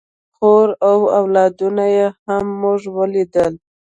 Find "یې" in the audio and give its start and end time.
1.95-2.07